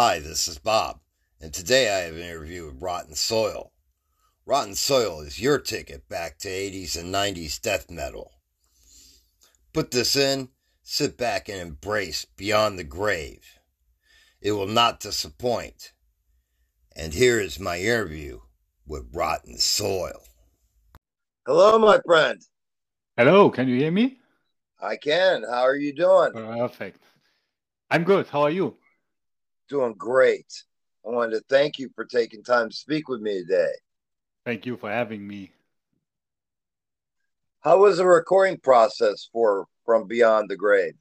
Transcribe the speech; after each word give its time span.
Hi, 0.00 0.20
this 0.20 0.46
is 0.46 0.60
Bob, 0.60 1.00
and 1.40 1.52
today 1.52 1.92
I 1.92 2.02
have 2.04 2.14
an 2.14 2.22
interview 2.22 2.66
with 2.66 2.80
Rotten 2.80 3.16
Soil. 3.16 3.72
Rotten 4.46 4.76
Soil 4.76 5.22
is 5.22 5.40
your 5.40 5.58
ticket 5.58 6.08
back 6.08 6.38
to 6.38 6.48
80s 6.48 6.96
and 6.96 7.12
90s 7.12 7.60
death 7.60 7.90
metal. 7.90 8.30
Put 9.72 9.90
this 9.90 10.14
in, 10.14 10.50
sit 10.84 11.18
back 11.18 11.48
and 11.48 11.58
embrace 11.60 12.24
Beyond 12.24 12.78
the 12.78 12.84
Grave. 12.84 13.58
It 14.40 14.52
will 14.52 14.68
not 14.68 15.00
disappoint. 15.00 15.90
And 16.94 17.12
here 17.12 17.40
is 17.40 17.58
my 17.58 17.80
interview 17.80 18.38
with 18.86 19.10
Rotten 19.12 19.58
Soil. 19.58 20.22
Hello, 21.44 21.76
my 21.76 21.98
friend. 22.06 22.40
Hello, 23.16 23.50
can 23.50 23.66
you 23.66 23.78
hear 23.78 23.90
me? 23.90 24.20
I 24.80 24.94
can. 24.94 25.42
How 25.42 25.62
are 25.62 25.74
you 25.74 25.92
doing? 25.92 26.34
Perfect. 26.34 27.02
I'm 27.90 28.04
good. 28.04 28.28
How 28.28 28.42
are 28.42 28.50
you? 28.50 28.76
Doing 29.68 29.94
great. 29.94 30.64
I 31.06 31.10
wanted 31.10 31.36
to 31.36 31.44
thank 31.48 31.78
you 31.78 31.90
for 31.94 32.04
taking 32.04 32.42
time 32.42 32.70
to 32.70 32.76
speak 32.76 33.08
with 33.08 33.20
me 33.20 33.40
today. 33.40 33.72
Thank 34.44 34.66
you 34.66 34.76
for 34.76 34.90
having 34.90 35.26
me. 35.26 35.52
How 37.60 37.78
was 37.78 37.98
the 37.98 38.06
recording 38.06 38.58
process 38.58 39.28
for 39.32 39.66
From 39.84 40.06
Beyond 40.06 40.48
the 40.48 40.56
Grave? 40.56 40.94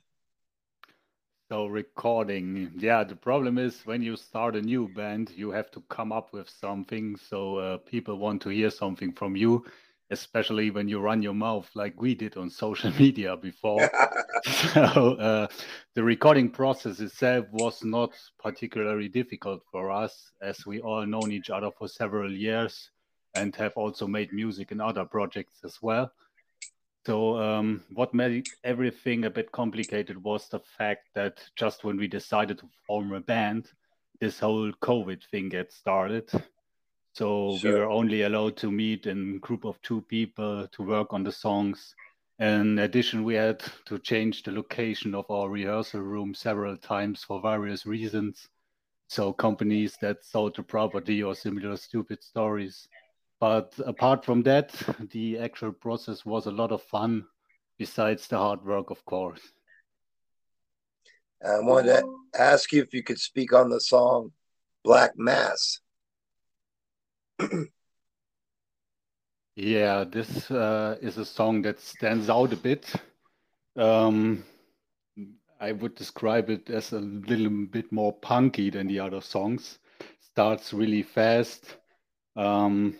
So, 1.50 1.68
recording, 1.68 2.74
yeah, 2.77 3.05
the 3.05 3.16
problem 3.16 3.58
is 3.58 3.86
when 3.86 4.02
you 4.02 4.18
start 4.18 4.58
a 4.58 4.62
new 4.62 4.90
band, 4.90 5.32
you 5.36 5.52
have 5.52 5.72
to 5.72 5.82
come 5.88 6.12
up 6.12 6.34
with 6.34 6.49
something. 6.49 7.16
So, 7.16 7.58
uh, 7.58 7.77
people 7.77 8.18
want 8.18 8.41
to 8.41 8.49
hear 8.49 8.70
something 8.70 9.13
from 9.13 9.38
you 9.38 9.66
especially 10.10 10.72
when 10.72 10.88
you 10.88 10.99
run 10.99 11.22
your 11.22 11.34
mouth 11.34 11.70
like 11.76 11.99
we 11.99 12.16
did 12.16 12.38
on 12.38 12.49
social 12.63 12.91
media 12.94 13.36
before. 13.36 13.90
so 14.74 15.16
uh, 15.16 15.48
the 15.96 16.04
recording 16.04 16.50
process 16.50 17.00
itself 17.00 17.46
was 17.52 17.84
not 17.84 18.12
particularly 18.40 19.10
difficult 19.10 19.62
for 19.72 19.92
us, 19.92 20.32
as 20.42 20.66
we 20.66 20.80
all 20.80 21.05
known 21.05 21.32
each 21.32 21.50
other 21.50 21.70
for 21.78 21.88
several 21.88 22.32
years 22.32 22.91
and 23.36 23.55
have 23.55 23.74
also 23.76 24.08
made 24.08 24.32
music 24.34 24.71
in 24.71 24.82
other 24.82 25.05
projects 25.05 25.60
as 25.63 25.80
well. 25.82 26.12
So 27.05 27.38
um, 27.38 27.84
what 27.94 28.13
made 28.13 28.48
everything 28.63 29.26
a 29.26 29.30
bit 29.30 29.52
complicated 29.52 30.21
was 30.24 30.49
the 30.49 30.60
fact 30.60 31.10
that 31.16 31.41
just 31.55 31.84
when 31.84 31.98
we 31.98 32.08
decided 32.08 32.58
to 32.60 32.70
form 32.86 33.14
a 33.14 33.21
band, 33.21 33.71
this 34.20 34.40
whole 34.40 34.71
COVID 34.82 35.24
thing 35.30 35.49
get 35.49 35.71
started 35.71 36.30
so 37.18 37.58
sure. 37.58 37.74
we 37.74 37.80
were 37.80 37.90
only 37.90 38.21
allowed 38.21 38.58
to 38.58 38.71
meet 38.71 39.08
in 39.08 39.40
group 39.40 39.66
of 39.66 39.82
two 39.82 40.02
people 40.02 40.68
to 40.68 40.84
work 40.84 41.14
on 41.14 41.24
the 41.24 41.32
songs. 41.32 41.96
In 42.40 42.77
addition, 42.77 43.24
we 43.24 43.34
had 43.34 43.63
to 43.85 43.98
change 43.98 44.43
the 44.43 44.52
location 44.52 45.16
of 45.16 45.30
our 45.32 45.49
rehearsal 45.49 46.02
room 46.02 46.35
several 46.35 46.77
times 46.77 47.24
for 47.24 47.41
various 47.41 47.85
reasons. 47.88 48.48
So 49.07 49.34
companies 49.34 49.98
that 50.02 50.24
sold 50.24 50.55
the 50.55 50.63
property 50.63 51.24
or 51.24 51.34
similar 51.34 51.77
stupid 51.77 52.21
stories. 52.21 52.88
But 53.40 53.74
apart 53.85 54.24
from 54.24 54.43
that, 54.43 54.71
the 55.12 55.40
actual 55.40 55.71
process 55.71 56.26
was 56.26 56.46
a 56.46 56.52
lot 56.52 56.71
of 56.71 56.84
fun, 56.84 57.26
besides 57.80 58.27
the 58.27 58.38
hard 58.38 58.63
work, 58.63 58.91
of 58.91 59.04
course. 59.05 59.41
I 61.43 61.60
wanted 61.60 62.02
to 62.02 62.15
ask 62.40 62.71
you 62.71 62.82
if 62.84 62.93
you 62.93 63.04
could 63.04 63.20
speak 63.20 63.54
on 63.54 63.70
the 63.70 63.82
song 63.82 64.31
Black 64.84 65.13
Mass. 65.18 65.80
yeah, 69.58 70.03
this 70.03 70.52
uh, 70.52 70.97
is 71.02 71.18
a 71.18 71.25
song 71.25 71.63
that 71.63 71.80
stands 71.80 72.30
out 72.30 72.53
a 72.53 72.56
bit. 72.56 72.94
Um, 73.75 74.44
I 75.59 75.72
would 75.72 75.96
describe 75.96 76.52
it 76.52 76.69
as 76.69 76.91
a 76.91 77.00
little 77.00 77.66
bit 77.66 77.91
more 77.91 78.14
punky 78.14 78.69
than 78.69 78.88
the 78.88 79.00
other 79.00 79.19
songs. 79.19 79.80
Starts 80.19 80.74
really 80.74 81.02
fast. 81.02 81.78
Um, 82.36 82.97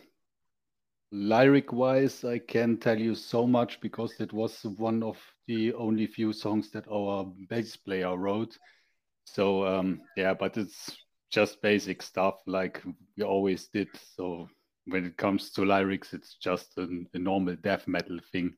lyric 1.12 1.72
wise, 1.72 2.24
I 2.24 2.40
can 2.40 2.78
tell 2.78 2.98
you 2.98 3.14
so 3.14 3.46
much 3.46 3.80
because 3.80 4.20
it 4.20 4.34
was 4.34 4.64
one 4.78 5.04
of 5.04 5.20
the 5.46 5.74
only 5.74 6.08
few 6.08 6.34
songs 6.34 6.72
that 6.72 6.88
our 6.92 7.26
bass 7.50 7.76
player 7.76 8.18
wrote. 8.18 8.58
So 9.26 9.64
um, 9.64 10.02
yeah, 10.16 10.34
but 10.34 10.58
it's 10.58 10.98
just 11.30 11.62
basic 11.62 12.02
stuff 12.02 12.42
like 12.48 12.82
we 13.16 13.24
always 13.24 13.68
did. 13.68 13.90
So 14.16 14.50
when 14.88 15.06
it 15.06 15.18
comes 15.18 15.52
to 15.52 15.66
lyrics, 15.66 16.14
it's 16.14 16.36
just 16.36 16.78
an, 16.78 17.08
a 17.14 17.20
normal 17.20 17.56
death 17.56 17.88
metal 17.88 18.20
thing. 18.32 18.54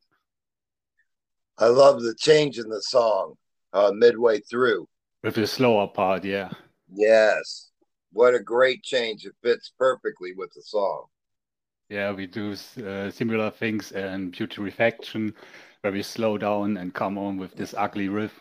I 1.58 1.68
love 1.68 2.02
the 2.02 2.16
change 2.16 2.58
in 2.58 2.70
the 2.70 2.82
song 2.82 3.36
uh, 3.74 3.92
midway 3.94 4.40
through. 4.40 4.88
With 5.24 5.36
the 5.36 5.48
slower 5.48 5.88
part, 5.88 6.24
yeah. 6.24 6.50
Yes. 6.92 7.72
What 8.14 8.34
a 8.34 8.40
great 8.40 8.82
change. 8.84 9.26
It 9.26 9.36
fits 9.44 9.72
perfectly 9.78 10.34
with 10.36 10.52
the 10.54 10.62
song. 10.62 11.06
Yeah, 11.90 12.12
we 12.12 12.28
do 12.28 12.56
uh, 12.86 13.10
similar 13.10 13.52
things 13.52 13.92
and 13.92 14.32
putrefaction, 14.32 15.34
where 15.82 15.92
we 15.94 16.04
slow 16.04 16.38
down 16.38 16.78
and 16.78 16.94
come 16.94 17.18
on 17.18 17.38
with 17.38 17.56
this 17.56 17.74
ugly 17.78 18.10
riff. 18.10 18.34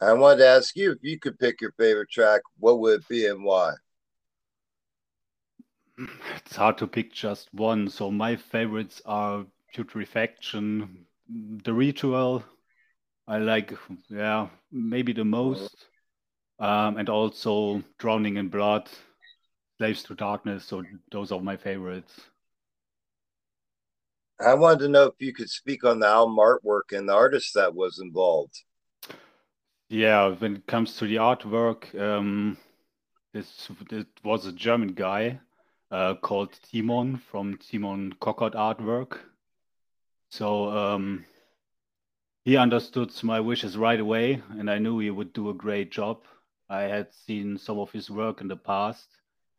I 0.00 0.12
wanted 0.14 0.38
to 0.38 0.48
ask 0.48 0.74
you 0.74 0.90
if 0.90 0.98
you 1.02 1.18
could 1.20 1.38
pick 1.38 1.60
your 1.60 1.72
favorite 1.78 2.10
track, 2.10 2.40
what 2.58 2.80
would 2.80 3.00
it 3.00 3.08
be 3.08 3.26
and 3.26 3.44
why? 3.44 3.74
It's 5.98 6.56
hard 6.56 6.78
to 6.78 6.86
pick 6.86 7.12
just 7.12 7.52
one. 7.52 7.88
So 7.88 8.10
my 8.10 8.36
favorites 8.36 9.02
are 9.04 9.46
Putrefaction, 9.74 11.04
The 11.64 11.72
Ritual. 11.72 12.44
I 13.28 13.38
like, 13.38 13.72
yeah, 14.08 14.48
maybe 14.70 15.12
the 15.12 15.24
most, 15.24 15.86
um, 16.58 16.96
and 16.96 17.08
also 17.08 17.82
Drowning 17.98 18.36
in 18.36 18.48
Blood, 18.48 18.88
Slaves 19.78 20.02
to 20.04 20.14
Darkness. 20.14 20.64
So 20.64 20.82
those 21.10 21.30
are 21.30 21.40
my 21.40 21.56
favorites. 21.56 22.20
I 24.40 24.54
wanted 24.54 24.80
to 24.80 24.88
know 24.88 25.04
if 25.04 25.14
you 25.20 25.32
could 25.32 25.50
speak 25.50 25.84
on 25.84 26.00
the 26.00 26.08
album 26.08 26.36
artwork 26.36 26.90
and 26.96 27.08
the 27.08 27.14
artist 27.14 27.54
that 27.54 27.74
was 27.74 28.00
involved. 28.00 28.64
Yeah, 29.88 30.28
when 30.28 30.56
it 30.56 30.66
comes 30.66 30.96
to 30.96 31.06
the 31.06 31.16
artwork, 31.16 31.98
um, 32.00 32.56
this 33.32 33.70
it 33.90 34.08
was 34.24 34.46
a 34.46 34.52
German 34.52 34.94
guy 34.94 35.38
uh, 35.92 36.14
called 36.14 36.58
Timon 36.62 37.18
from 37.18 37.58
Timon 37.58 38.14
Cockart 38.20 38.54
Artwork. 38.54 39.18
So 40.30 40.70
um, 40.70 41.26
he 42.44 42.56
understood 42.56 43.12
my 43.22 43.38
wishes 43.40 43.76
right 43.76 44.00
away, 44.00 44.42
and 44.58 44.70
I 44.70 44.78
knew 44.78 44.98
he 44.98 45.10
would 45.10 45.34
do 45.34 45.50
a 45.50 45.54
great 45.54 45.92
job. 45.92 46.24
I 46.68 46.82
had 46.82 47.12
seen 47.12 47.58
some 47.58 47.78
of 47.78 47.92
his 47.92 48.10
work 48.10 48.40
in 48.40 48.48
the 48.48 48.56
past, 48.56 49.06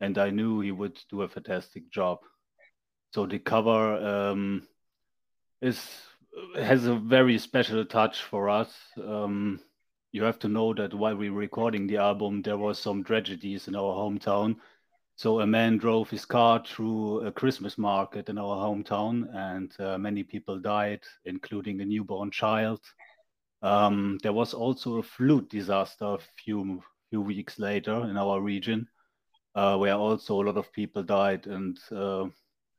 and 0.00 0.18
I 0.18 0.30
knew 0.30 0.60
he 0.60 0.72
would 0.72 0.98
do 1.08 1.22
a 1.22 1.28
fantastic 1.28 1.88
job. 1.90 2.18
So 3.12 3.26
the 3.26 3.38
cover 3.38 3.94
um, 4.04 4.66
is 5.62 5.88
has 6.56 6.86
a 6.86 6.96
very 6.96 7.38
special 7.38 7.84
touch 7.84 8.22
for 8.24 8.50
us. 8.50 8.74
Um, 9.00 9.60
you 10.10 10.24
have 10.24 10.40
to 10.40 10.48
know 10.48 10.74
that 10.74 10.92
while 10.92 11.14
we 11.14 11.30
were 11.30 11.38
recording 11.38 11.86
the 11.86 11.98
album, 11.98 12.42
there 12.42 12.58
was 12.58 12.80
some 12.80 13.04
tragedies 13.04 13.68
in 13.68 13.76
our 13.76 13.94
hometown. 13.94 14.56
So 15.16 15.40
a 15.40 15.46
man 15.46 15.78
drove 15.78 16.10
his 16.10 16.24
car 16.24 16.62
through 16.66 17.20
a 17.26 17.32
Christmas 17.32 17.78
market 17.78 18.28
in 18.28 18.36
our 18.36 18.56
hometown, 18.56 19.32
and 19.32 19.72
uh, 19.78 19.96
many 19.96 20.24
people 20.24 20.58
died, 20.58 21.02
including 21.24 21.80
a 21.80 21.84
newborn 21.84 22.30
child. 22.30 22.80
Um, 23.62 24.18
there 24.22 24.32
was 24.32 24.54
also 24.54 24.96
a 24.96 25.02
flood 25.02 25.48
disaster 25.48 26.04
a 26.04 26.18
few 26.44 26.82
few 27.10 27.20
weeks 27.20 27.58
later 27.60 28.10
in 28.10 28.16
our 28.16 28.40
region, 28.40 28.88
uh, 29.54 29.76
where 29.76 29.94
also 29.94 30.42
a 30.42 30.46
lot 30.46 30.56
of 30.56 30.72
people 30.72 31.02
died 31.02 31.46
and 31.46 31.78
uh, 31.92 32.26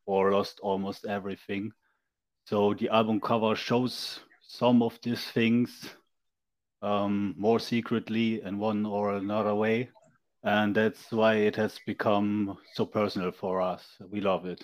or 0.05 0.31
lost 0.31 0.59
almost 0.61 1.05
everything. 1.05 1.71
So 2.45 2.73
the 2.73 2.89
album 2.89 3.21
cover 3.21 3.55
shows 3.55 4.19
some 4.41 4.83
of 4.83 4.99
these 5.01 5.23
things 5.23 5.89
um, 6.81 7.33
more 7.37 7.59
secretly 7.59 8.41
in 8.41 8.59
one 8.59 8.85
or 8.85 9.15
another 9.15 9.55
way. 9.55 9.89
And 10.45 10.75
that's 10.75 11.11
why 11.11 11.37
it 11.37 11.55
has 11.55 11.79
become 11.87 12.57
so 12.75 12.85
personal 12.85 13.31
for 13.31 13.61
us. 13.61 13.83
We 14.11 14.21
love 14.21 14.45
it. 14.45 14.63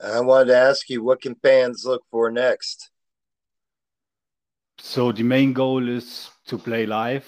I 0.00 0.20
wanted 0.20 0.52
to 0.52 0.56
ask 0.56 0.88
you, 0.88 1.02
what 1.02 1.20
can 1.20 1.34
fans 1.34 1.84
look 1.84 2.04
for 2.12 2.30
next? 2.30 2.90
So 4.78 5.10
the 5.10 5.24
main 5.24 5.52
goal 5.52 5.88
is 5.88 6.30
to 6.46 6.58
play 6.58 6.86
live. 6.86 7.26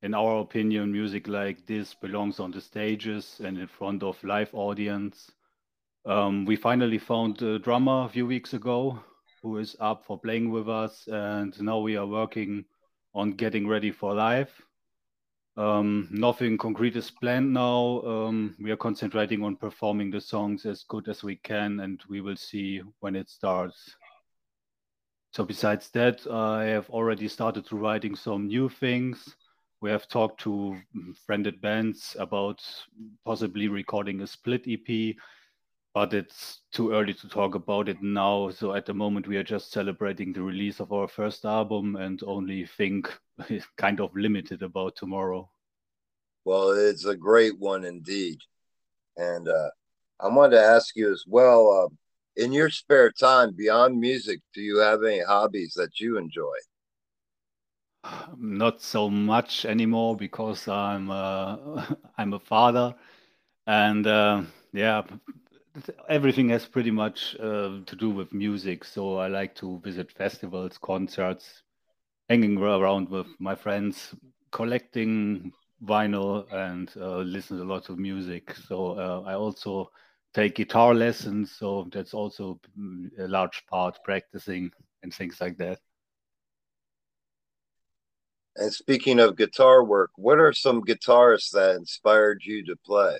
In 0.00 0.14
our 0.14 0.38
opinion, 0.40 0.90
music 0.90 1.28
like 1.28 1.66
this 1.66 1.92
belongs 1.92 2.40
on 2.40 2.50
the 2.50 2.62
stages 2.62 3.38
and 3.44 3.58
in 3.58 3.66
front 3.66 4.02
of 4.02 4.22
live 4.24 4.54
audience. 4.54 5.30
Um, 6.06 6.46
we 6.46 6.56
finally 6.56 6.98
found 6.98 7.42
a 7.42 7.58
drummer 7.58 8.04
a 8.04 8.08
few 8.08 8.26
weeks 8.26 8.54
ago 8.54 9.00
who 9.42 9.58
is 9.58 9.76
up 9.80 10.06
for 10.06 10.18
playing 10.18 10.50
with 10.50 10.68
us, 10.68 11.06
and 11.08 11.60
now 11.60 11.80
we 11.80 11.96
are 11.96 12.06
working 12.06 12.64
on 13.12 13.32
getting 13.32 13.68
ready 13.68 13.90
for 13.90 14.14
live. 14.14 14.50
Um, 15.58 16.06
nothing 16.12 16.56
concrete 16.56 16.94
is 16.94 17.10
planned 17.10 17.52
now. 17.52 18.00
Um, 18.02 18.54
we 18.60 18.70
are 18.70 18.76
concentrating 18.76 19.42
on 19.42 19.56
performing 19.56 20.08
the 20.08 20.20
songs 20.20 20.64
as 20.64 20.84
good 20.84 21.08
as 21.08 21.24
we 21.24 21.34
can, 21.34 21.80
and 21.80 22.00
we 22.08 22.20
will 22.20 22.36
see 22.36 22.80
when 23.00 23.16
it 23.16 23.28
starts. 23.28 23.96
So 25.32 25.44
besides 25.44 25.90
that, 25.90 26.24
I 26.30 26.66
have 26.66 26.88
already 26.90 27.26
started 27.26 27.66
to 27.66 27.76
writing 27.76 28.14
some 28.14 28.46
new 28.46 28.68
things. 28.68 29.34
We 29.80 29.90
have 29.90 30.06
talked 30.06 30.40
to 30.42 30.80
friended 31.26 31.60
bands 31.60 32.16
about 32.20 32.62
possibly 33.24 33.66
recording 33.66 34.20
a 34.20 34.28
split 34.28 34.64
EP, 34.68 35.16
but 35.98 36.14
it's 36.14 36.60
too 36.70 36.92
early 36.92 37.12
to 37.12 37.28
talk 37.28 37.56
about 37.56 37.88
it 37.88 38.00
now. 38.00 38.50
So 38.50 38.72
at 38.72 38.86
the 38.86 38.94
moment, 38.94 39.26
we 39.26 39.36
are 39.36 39.42
just 39.42 39.72
celebrating 39.72 40.32
the 40.32 40.40
release 40.40 40.78
of 40.78 40.92
our 40.92 41.08
first 41.08 41.44
album 41.44 41.96
and 41.96 42.22
only 42.24 42.66
think 42.66 43.12
kind 43.76 44.00
of 44.00 44.14
limited 44.14 44.62
about 44.62 44.94
tomorrow. 44.94 45.50
Well, 46.44 46.70
it's 46.70 47.04
a 47.04 47.16
great 47.16 47.58
one 47.58 47.84
indeed. 47.84 48.38
And 49.16 49.48
uh, 49.48 49.70
I 50.20 50.28
wanted 50.28 50.58
to 50.58 50.62
ask 50.62 50.94
you 50.94 51.10
as 51.10 51.24
well 51.26 51.68
uh, 51.68 51.92
in 52.40 52.52
your 52.52 52.70
spare 52.70 53.10
time 53.10 53.56
beyond 53.56 53.98
music, 53.98 54.38
do 54.54 54.60
you 54.60 54.78
have 54.78 55.02
any 55.02 55.24
hobbies 55.24 55.74
that 55.74 55.98
you 55.98 56.16
enjoy? 56.16 56.58
Not 58.38 58.82
so 58.82 59.10
much 59.10 59.64
anymore 59.64 60.14
because 60.14 60.68
I'm 60.68 61.10
uh, 61.10 61.84
I'm 62.16 62.34
a 62.34 62.38
father, 62.38 62.94
and 63.66 64.06
uh, 64.06 64.42
yeah, 64.72 65.02
everything 66.08 66.48
has 66.50 66.66
pretty 66.66 66.90
much 66.90 67.36
uh, 67.40 67.80
to 67.86 67.96
do 67.96 68.10
with 68.10 68.32
music. 68.32 68.84
So 68.84 69.16
I 69.16 69.28
like 69.28 69.54
to 69.56 69.80
visit 69.80 70.10
festivals, 70.12 70.78
concerts, 70.78 71.62
hanging 72.28 72.58
around 72.58 73.08
with 73.08 73.26
my 73.38 73.54
friends, 73.54 74.14
collecting 74.52 75.52
vinyl, 75.84 76.52
and 76.52 76.90
uh, 76.96 77.18
listen 77.18 77.58
to 77.58 77.64
lots 77.64 77.88
of 77.88 77.98
music. 77.98 78.54
So 78.54 78.98
uh, 78.98 79.22
I 79.26 79.34
also 79.34 79.90
take 80.34 80.56
guitar 80.56 80.94
lessons. 80.94 81.52
So 81.52 81.88
that's 81.92 82.14
also 82.14 82.60
a 83.18 83.28
large 83.28 83.64
part 83.66 83.98
practicing 84.04 84.70
and 85.02 85.12
things 85.12 85.40
like 85.40 85.56
that. 85.58 85.78
And 88.56 88.72
speaking 88.72 89.20
of 89.20 89.36
guitar 89.36 89.84
work, 89.84 90.10
what 90.16 90.38
are 90.38 90.52
some 90.52 90.82
guitarists 90.82 91.50
that 91.52 91.76
inspired 91.76 92.42
you 92.44 92.64
to 92.66 92.76
play? 92.76 93.18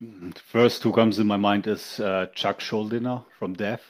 The 0.00 0.40
first 0.46 0.82
who 0.82 0.92
comes 0.92 1.18
in 1.18 1.26
my 1.26 1.36
mind 1.36 1.66
is 1.66 2.00
uh, 2.00 2.26
Chuck 2.34 2.60
Schuldiner 2.60 3.24
from 3.38 3.52
Death. 3.52 3.82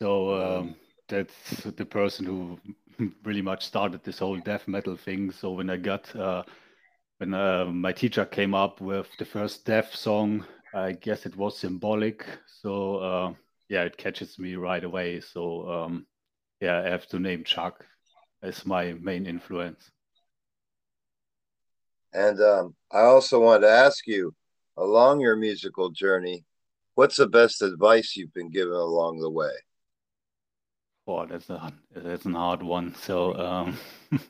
So 0.00 0.58
um, 0.58 0.76
that's 1.08 1.64
the 1.64 1.84
person 1.84 2.26
who 2.26 2.58
really 3.24 3.42
much 3.42 3.64
started 3.66 4.04
this 4.04 4.20
whole 4.20 4.38
death 4.38 4.68
metal 4.68 4.96
thing. 4.96 5.32
So 5.32 5.50
when 5.50 5.68
I 5.68 5.78
got 5.78 6.14
uh, 6.14 6.44
when 7.18 7.34
uh, 7.34 7.64
my 7.66 7.92
teacher 7.92 8.24
came 8.24 8.54
up 8.54 8.80
with 8.80 9.08
the 9.18 9.24
first 9.24 9.64
death 9.64 9.94
song, 9.94 10.44
I 10.74 10.92
guess 10.92 11.26
it 11.26 11.36
was 11.36 11.58
symbolic. 11.58 12.26
So 12.62 12.96
uh, 12.96 13.34
yeah, 13.68 13.82
it 13.82 13.96
catches 13.96 14.38
me 14.38 14.54
right 14.54 14.84
away. 14.84 15.20
So 15.20 15.68
um, 15.68 16.06
yeah, 16.60 16.78
I 16.80 16.88
have 16.88 17.06
to 17.08 17.18
name 17.18 17.42
Chuck 17.42 17.84
as 18.42 18.64
my 18.64 18.92
main 18.92 19.26
influence. 19.26 19.90
And 22.12 22.40
um, 22.40 22.76
I 22.92 23.00
also 23.00 23.40
wanted 23.40 23.62
to 23.62 23.72
ask 23.72 24.06
you, 24.06 24.32
along 24.76 25.20
your 25.20 25.36
musical 25.36 25.90
journey, 25.90 26.44
what's 26.94 27.16
the 27.16 27.26
best 27.26 27.62
advice 27.62 28.16
you've 28.16 28.34
been 28.34 28.50
given 28.50 28.74
along 28.74 29.18
the 29.20 29.30
way? 29.30 29.52
Oh, 31.06 31.26
that's 31.26 31.50
a 31.50 31.72
that's 31.94 32.26
a 32.26 32.30
hard 32.30 32.62
one. 32.62 32.94
So 32.94 33.34
um, 33.36 33.78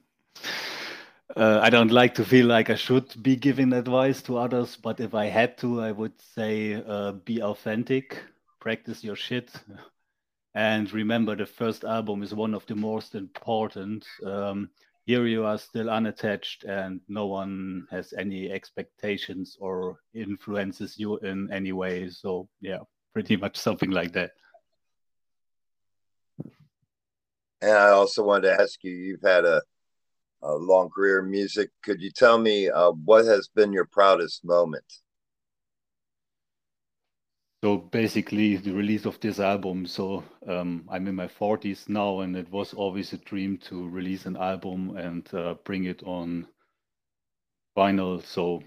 Uh, 1.36 1.58
I 1.60 1.68
don't 1.70 1.90
like 1.90 2.14
to 2.14 2.24
feel 2.24 2.46
like 2.46 2.70
I 2.70 2.76
should 2.76 3.20
be 3.20 3.34
giving 3.34 3.72
advice 3.72 4.22
to 4.22 4.38
others, 4.38 4.76
but 4.76 5.00
if 5.00 5.14
I 5.14 5.26
had 5.26 5.58
to, 5.58 5.80
I 5.80 5.90
would 5.90 6.20
say 6.20 6.74
uh, 6.86 7.12
be 7.12 7.42
authentic, 7.42 8.22
practice 8.60 9.02
your 9.02 9.16
shit, 9.16 9.50
and 10.54 10.92
remember 10.92 11.34
the 11.34 11.46
first 11.46 11.82
album 11.82 12.22
is 12.22 12.34
one 12.34 12.54
of 12.54 12.64
the 12.66 12.76
most 12.76 13.16
important. 13.16 14.06
Um, 14.24 14.70
here 15.06 15.26
you 15.26 15.44
are 15.44 15.58
still 15.58 15.90
unattached, 15.90 16.64
and 16.64 17.00
no 17.08 17.26
one 17.26 17.86
has 17.90 18.14
any 18.16 18.50
expectations 18.50 19.56
or 19.60 19.98
influences 20.14 20.98
you 20.98 21.18
in 21.18 21.50
any 21.52 21.72
way. 21.72 22.08
So, 22.08 22.48
yeah, 22.60 22.80
pretty 23.12 23.36
much 23.36 23.56
something 23.56 23.90
like 23.90 24.12
that. 24.12 24.32
And 27.60 27.72
I 27.72 27.90
also 27.90 28.22
wanted 28.24 28.48
to 28.48 28.60
ask 28.60 28.82
you 28.82 28.92
you've 28.92 29.22
had 29.22 29.44
a 29.44 29.62
a 30.42 30.54
long 30.54 30.90
career 30.90 31.20
in 31.20 31.30
music. 31.30 31.70
Could 31.82 32.02
you 32.02 32.10
tell 32.10 32.38
me 32.38 32.68
uh, 32.68 32.90
what 32.90 33.24
has 33.24 33.48
been 33.48 33.72
your 33.72 33.86
proudest 33.86 34.44
moment? 34.44 34.84
So 37.64 37.78
basically, 37.78 38.56
the 38.58 38.72
release 38.74 39.06
of 39.06 39.18
this 39.20 39.40
album. 39.40 39.86
So 39.86 40.22
um, 40.46 40.86
I'm 40.90 41.08
in 41.08 41.14
my 41.14 41.28
40s 41.28 41.88
now, 41.88 42.20
and 42.20 42.36
it 42.36 42.52
was 42.52 42.74
always 42.74 43.14
a 43.14 43.16
dream 43.16 43.56
to 43.68 43.88
release 43.88 44.26
an 44.26 44.36
album 44.36 44.98
and 44.98 45.26
uh, 45.32 45.54
bring 45.64 45.84
it 45.84 46.02
on 46.02 46.46
vinyl. 47.74 48.22
So 48.22 48.62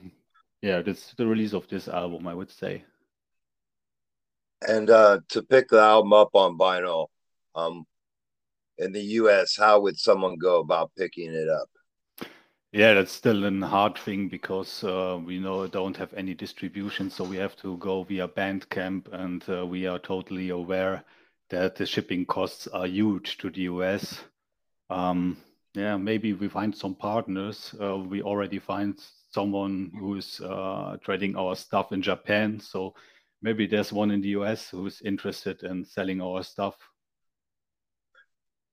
yeah, 0.64 0.82
that's 0.82 1.14
the 1.14 1.28
release 1.28 1.54
of 1.54 1.68
this 1.68 1.88
album, 1.88 2.26
I 2.28 2.34
would 2.34 2.50
say. 2.50 2.86
And 4.68 4.90
uh, 4.90 5.20
to 5.30 5.44
pick 5.44 5.70
the 5.70 5.80
album 5.80 6.14
up 6.14 6.32
on 6.34 6.58
vinyl, 6.58 7.10
um, 7.54 7.86
in 8.80 8.94
the 8.94 9.04
US, 9.22 9.56
how 9.56 9.80
would 9.80 10.00
someone 10.00 10.38
go 10.38 10.60
about 10.60 10.90
picking 10.98 11.32
it 11.36 11.50
up? 11.50 11.70
Yeah, 12.78 12.94
that's 12.94 13.12
still 13.12 13.44
a 13.44 13.66
hard 13.66 13.98
thing 13.98 14.28
because 14.28 14.84
uh, 14.84 15.20
we 15.26 15.40
know 15.40 15.66
don't 15.66 15.98
have 15.98 16.14
any 16.14 16.36
distribution, 16.36 17.10
so 17.10 17.24
we 17.24 17.36
have 17.38 17.56
to 17.56 17.76
go 17.78 18.04
via 18.04 18.28
Bandcamp, 18.28 19.12
and 19.12 19.44
uh, 19.50 19.66
we 19.66 19.88
are 19.88 19.98
totally 19.98 20.50
aware 20.50 21.04
that 21.50 21.76
the 21.76 21.88
shipping 21.88 22.24
costs 22.24 22.68
are 22.68 22.86
huge 22.86 23.40
to 23.40 23.50
the 23.50 23.62
US. 23.62 24.20
Um, 24.92 25.38
yeah, 25.74 25.98
maybe 25.98 26.34
we 26.34 26.48
find 26.50 26.76
some 26.76 26.94
partners. 26.94 27.74
Uh, 27.82 27.98
we 27.98 28.22
already 28.22 28.60
find 28.60 29.02
someone 29.32 29.92
who's 30.00 30.40
uh, 30.42 30.98
trading 31.02 31.36
our 31.36 31.56
stuff 31.56 31.92
in 31.92 32.04
Japan, 32.04 32.60
so 32.60 32.94
maybe 33.42 33.66
there's 33.66 33.92
one 33.92 34.12
in 34.12 34.22
the 34.22 34.38
US 34.42 34.70
who's 34.70 35.02
interested 35.02 35.64
in 35.64 35.84
selling 35.84 36.22
our 36.22 36.44
stuff. 36.44 36.76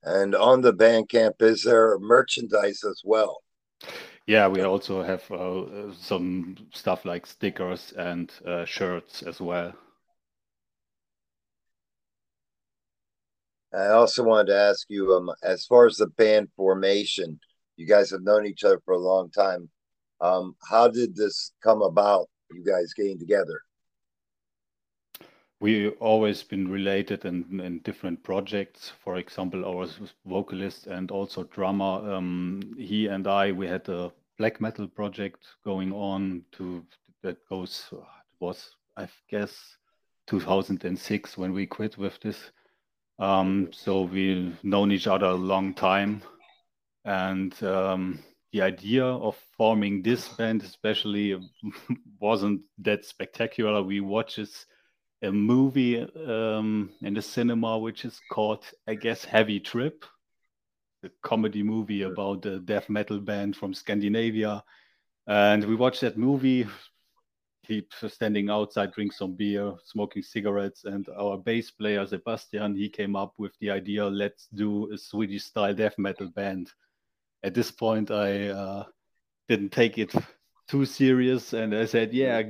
And 0.03 0.35
on 0.35 0.61
the 0.61 0.75
Bandcamp, 0.75 1.41
is 1.41 1.63
there 1.63 1.99
merchandise 1.99 2.85
as 2.85 3.01
well? 3.03 3.44
Yeah, 4.27 4.49
we 4.49 4.63
also 4.63 5.03
have 5.03 5.31
uh, 5.31 5.93
some 5.93 6.57
stuff 6.73 7.05
like 7.05 7.27
stickers 7.27 7.93
and 7.97 8.33
uh, 8.47 8.65
shirts 8.65 9.23
as 9.23 9.41
well. 9.41 9.75
I 13.75 13.89
also 13.89 14.23
wanted 14.23 14.53
to 14.53 14.59
ask 14.59 14.87
you, 14.89 15.13
um, 15.13 15.31
as 15.43 15.67
far 15.67 15.87
as 15.87 15.97
the 15.97 16.07
band 16.07 16.49
formation, 16.57 17.41
you 17.77 17.87
guys 17.87 18.11
have 18.11 18.23
known 18.23 18.47
each 18.47 18.63
other 18.63 18.81
for 18.85 18.95
a 18.95 18.99
long 18.99 19.31
time. 19.31 19.69
Um, 20.21 20.55
how 20.71 20.89
did 20.89 21.17
this 21.17 21.53
come 21.63 21.83
about? 21.83 22.29
You 22.53 22.65
guys 22.65 22.95
getting 22.95 23.19
together? 23.19 23.61
We 25.61 25.89
always 26.01 26.43
been 26.43 26.69
related 26.69 27.25
in, 27.25 27.61
in 27.61 27.79
different 27.81 28.23
projects. 28.23 28.93
For 29.03 29.17
example, 29.17 29.65
our 29.65 29.87
vocalist 30.27 30.87
and 30.87 31.11
also 31.11 31.45
drummer, 31.45 32.15
um, 32.15 32.75
he 32.77 33.07
and 33.07 33.27
I, 33.27 33.53
we 33.53 33.67
had 33.67 33.89
a 33.89 34.13
black 34.37 34.61
metal 34.61 34.89
project 34.89 35.39
going 35.65 35.93
on 35.93 36.45
to 36.53 36.85
that 37.23 37.39
goes 37.49 37.93
was 38.41 38.77
I 38.97 39.09
guess 39.31 39.77
2006 40.27 41.39
when 41.39 41.53
we 41.53 41.67
quit 41.67 41.97
with 41.97 42.21
this. 42.21 42.51
Um, 43.19 43.69
so 43.73 44.03
we've 44.03 44.63
known 44.65 44.91
each 44.93 45.07
other 45.07 45.27
a 45.27 45.35
long 45.35 45.73
time, 45.73 46.23
and 47.05 47.61
um, 47.63 48.19
the 48.53 48.63
idea 48.63 49.05
of 49.05 49.37
forming 49.57 50.03
this 50.03 50.29
band 50.29 50.63
especially 50.63 51.41
wasn't 52.21 52.63
that 52.79 53.05
spectacular. 53.05 53.83
We 53.83 54.01
watched 54.01 54.67
a 55.25 55.33
movie 55.33 56.01
um, 56.27 56.91
in 57.03 57.15
the 57.15 57.23
cinema 57.23 57.79
which 57.79 58.05
is 58.05 58.21
called, 58.31 58.65
I 58.87 58.95
guess, 58.95 59.25
Heavy 59.25 59.59
Trip, 59.59 60.05
a 61.03 61.09
comedy 61.23 61.63
movie 61.63 62.03
about 62.03 62.43
the 62.43 62.59
death 62.59 62.91
metal 62.91 63.19
band 63.19 63.57
from 63.57 63.73
Scandinavia. 63.73 64.63
And 65.27 65.65
we 65.65 65.77
watched 65.77 66.03
that 66.03 66.19
movie, 66.19 66.67
keep 67.67 67.93
standing 68.09 68.51
outside, 68.51 68.93
drink 68.93 69.15
some 69.15 69.35
beer, 69.35 69.73
smoking 69.85 70.23
cigarettes. 70.23 70.85
And 70.85 71.09
our 71.19 71.39
bass 71.39 71.71
player, 71.71 72.07
Sebastian, 72.07 72.77
he 72.77 72.91
came 72.91 73.17
up 73.17 73.33
with 73.39 73.53
the 73.61 73.71
idea 73.71 74.05
let's 74.05 74.49
do 74.55 74.93
a 74.93 74.99
Swedish 74.99 75.45
style 75.45 75.75
death 75.75 75.99
metal 75.99 76.29
band. 76.29 76.71
At 77.43 77.55
this 77.55 77.71
point, 77.71 78.11
I 78.11 78.49
uh, 78.49 78.85
didn't 79.49 79.73
take 79.73 79.97
it 79.97 80.15
too 80.69 80.85
serious 80.85 81.55
and 81.55 81.75
I 81.75 81.87
said, 81.87 82.13
yeah, 82.13 82.43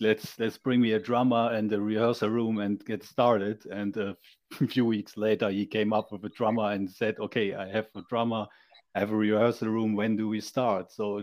let's 0.00 0.38
let's 0.38 0.58
bring 0.58 0.80
me 0.80 0.92
a 0.92 0.98
drummer 0.98 1.50
and 1.52 1.72
a 1.72 1.80
rehearsal 1.80 2.30
room 2.30 2.58
and 2.58 2.84
get 2.84 3.02
started 3.04 3.64
and 3.66 3.96
a 3.96 4.16
few 4.68 4.84
weeks 4.84 5.16
later 5.16 5.50
he 5.50 5.66
came 5.66 5.92
up 5.92 6.10
with 6.12 6.24
a 6.24 6.28
drummer 6.30 6.72
and 6.72 6.90
said 6.90 7.18
okay 7.18 7.54
i 7.54 7.68
have 7.68 7.88
a 7.96 8.02
drummer 8.08 8.46
i 8.94 8.98
have 8.98 9.12
a 9.12 9.16
rehearsal 9.16 9.68
room 9.68 9.94
when 9.94 10.16
do 10.16 10.28
we 10.28 10.40
start 10.40 10.90
so 10.90 11.22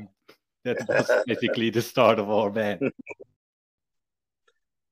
that 0.63 0.77
was 0.89 1.09
basically 1.25 1.69
the 1.69 1.81
start 1.81 2.19
of 2.19 2.29
our 2.29 2.49
band 2.49 2.79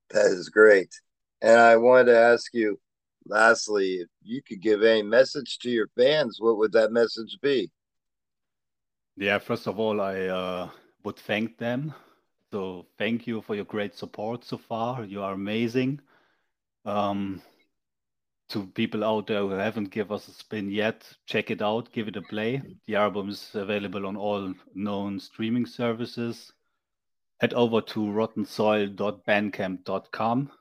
that 0.10 0.26
is 0.26 0.50
great 0.50 0.94
and 1.42 1.60
i 1.60 1.76
wanted 1.76 2.06
to 2.06 2.18
ask 2.18 2.54
you 2.54 2.80
lastly, 3.28 3.96
if 3.96 4.08
you 4.24 4.42
could 4.42 4.62
give 4.62 4.84
a 4.84 5.02
message 5.02 5.60
to 5.60 5.70
your 5.70 5.88
fans, 5.98 6.38
what 6.40 6.58
would 6.58 6.72
that 6.74 6.92
message 6.92 7.38
be? 7.42 7.72
Yeah, 9.18 9.40
first 9.40 9.68
of 9.68 9.80
all, 9.80 10.02
I 10.02 10.22
uh, 10.28 10.70
would 11.04 11.18
thank 11.18 11.58
them. 11.58 11.94
So 12.56 12.88
thank 12.98 13.28
you 13.28 13.42
for 13.42 13.54
your 13.54 13.66
great 13.66 13.98
support 13.98 14.46
so 14.46 14.58
far. 14.58 15.04
You 15.04 15.22
are 15.24 15.34
amazing. 15.34 16.00
Um, 16.86 17.42
to 18.48 18.68
people 18.68 19.04
out 19.04 19.28
there 19.28 19.42
who 19.42 19.50
haven't 19.50 19.90
give 19.90 20.10
us 20.10 20.30
a 20.30 20.32
spin 20.32 20.72
yet, 20.72 21.04
check 21.26 21.52
it 21.52 21.62
out, 21.62 21.92
give 21.92 22.08
it 22.08 22.16
a 22.16 22.22
play. 22.22 22.62
The 22.88 22.96
album 22.96 23.28
is 23.28 23.50
available 23.56 24.08
on 24.08 24.16
all 24.16 24.54
known 24.74 25.20
streaming 25.20 25.66
services. 25.66 26.54
Head 27.42 27.54
over 27.56 27.82
to 27.82 28.00
rottensoil.bandcamp.com 28.00 30.52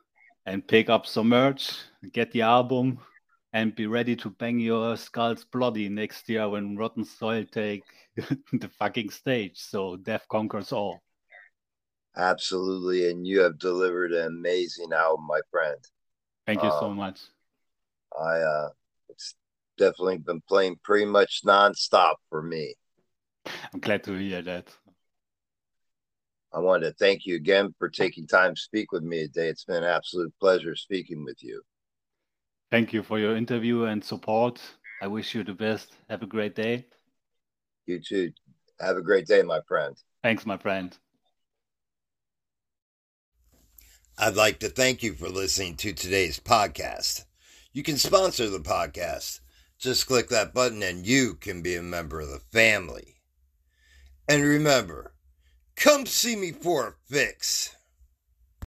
and 0.47 0.67
pick 0.67 0.91
up 0.91 1.07
some 1.07 1.29
merch, 1.29 1.75
get 2.13 2.33
the 2.33 2.43
album, 2.43 2.99
and 3.53 3.73
be 3.77 3.87
ready 3.87 4.17
to 4.17 4.31
bang 4.31 4.59
your 4.59 4.97
skulls 4.97 5.45
bloody 5.45 5.89
next 5.89 6.29
year 6.29 6.49
when 6.49 6.77
Rotten 6.77 7.05
Soil 7.05 7.45
take 7.53 7.85
the 8.17 8.69
fucking 8.81 9.11
stage. 9.11 9.61
So 9.61 9.95
death 9.95 10.27
conquers 10.29 10.73
all. 10.73 11.04
Absolutely, 12.17 13.11
and 13.11 13.27
you 13.27 13.41
have 13.41 13.59
delivered 13.59 14.13
an 14.13 14.27
amazing 14.27 14.93
album, 14.93 15.27
my 15.27 15.41
friend. 15.51 15.79
Thank 16.47 16.63
you 16.63 16.69
um, 16.69 16.81
so 16.81 16.91
much. 16.91 17.21
I 18.19 18.39
uh, 18.39 18.69
it's 19.09 19.35
definitely 19.77 20.19
been 20.19 20.43
playing 20.49 20.77
pretty 20.85 21.07
much 21.07 21.43
nonstop 21.45 22.15
for 22.31 22.43
me. 22.43 22.75
I'm 23.73 23.81
glad 23.81 24.05
to 24.05 24.17
hear 24.17 24.43
that. 24.43 24.69
I 26.53 26.61
wanted 26.61 26.87
to 26.87 26.95
thank 26.95 27.27
you 27.27 27.35
again 27.35 27.75
for 27.79 27.89
taking 27.89 28.29
time 28.29 28.55
to 28.55 28.61
speak 28.61 28.93
with 28.93 29.03
me 29.03 29.27
today. 29.27 29.49
It's 29.49 29.65
been 29.65 29.83
an 29.83 29.91
absolute 29.91 30.33
pleasure 30.41 30.77
speaking 30.77 31.25
with 31.25 31.43
you. 31.43 31.63
Thank 32.71 32.93
you 32.93 33.03
for 33.03 33.19
your 33.19 33.37
interview 33.37 33.85
and 33.85 34.03
support. 34.03 34.61
I 35.03 35.09
wish 35.09 35.35
you 35.35 35.43
the 35.43 35.55
best. 35.55 35.93
Have 36.09 36.23
a 36.23 36.27
great 36.27 36.55
day. 36.55 36.87
You 37.87 38.01
too. 38.01 38.33
Have 38.81 38.97
a 38.97 39.03
great 39.03 39.27
day, 39.27 39.43
my 39.43 39.61
friend. 39.67 39.97
Thanks, 40.23 40.47
my 40.47 40.57
friend. 40.57 40.97
I'd 44.17 44.37
like 44.37 44.61
to 44.61 44.69
thank 44.69 45.03
you 45.03 45.15
for 45.15 45.29
listening 45.29 45.75
to 45.79 45.93
today's 45.93 46.39
podcast. 46.39 47.25
You 47.73 47.83
can 47.83 47.97
sponsor 47.97 48.49
the 48.49 48.61
podcast. 48.61 49.41
Just 49.77 50.07
click 50.07 50.29
that 50.29 50.55
button 50.55 50.85
and 50.85 51.05
you 51.05 51.35
can 51.35 51.63
be 51.63 51.75
a 51.75 51.83
member 51.83 52.21
of 52.21 52.29
the 52.29 52.39
family. 52.39 53.17
And 54.29 54.45
remember, 54.45 55.15
come 55.75 56.07
see 56.07 56.37
me 56.37 56.53
for 56.53 56.87
a 56.87 56.95
fix. 57.13 57.75